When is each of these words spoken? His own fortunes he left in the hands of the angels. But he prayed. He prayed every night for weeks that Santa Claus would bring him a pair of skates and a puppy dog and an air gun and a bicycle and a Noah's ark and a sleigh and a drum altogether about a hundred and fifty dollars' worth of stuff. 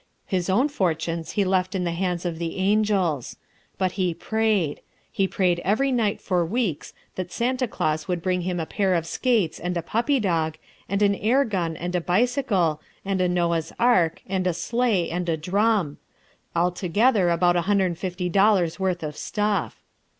His 0.25 0.49
own 0.49 0.67
fortunes 0.67 1.33
he 1.33 1.45
left 1.45 1.75
in 1.75 1.83
the 1.83 1.91
hands 1.91 2.25
of 2.25 2.39
the 2.39 2.57
angels. 2.57 3.35
But 3.77 3.91
he 3.91 4.15
prayed. 4.15 4.81
He 5.11 5.27
prayed 5.27 5.59
every 5.63 5.91
night 5.91 6.19
for 6.19 6.43
weeks 6.43 6.93
that 7.13 7.31
Santa 7.31 7.67
Claus 7.67 8.07
would 8.07 8.19
bring 8.19 8.41
him 8.41 8.59
a 8.59 8.65
pair 8.65 8.95
of 8.95 9.05
skates 9.05 9.59
and 9.59 9.77
a 9.77 9.83
puppy 9.83 10.19
dog 10.19 10.57
and 10.89 11.03
an 11.03 11.13
air 11.13 11.45
gun 11.45 11.77
and 11.77 11.93
a 11.95 12.01
bicycle 12.01 12.81
and 13.05 13.21
a 13.21 13.29
Noah's 13.29 13.71
ark 13.79 14.23
and 14.25 14.47
a 14.47 14.55
sleigh 14.55 15.11
and 15.11 15.29
a 15.29 15.37
drum 15.37 15.99
altogether 16.55 17.29
about 17.29 17.55
a 17.55 17.61
hundred 17.69 17.85
and 17.85 17.97
fifty 17.99 18.27
dollars' 18.27 18.79
worth 18.79 19.03
of 19.03 19.15
stuff. 19.15 19.83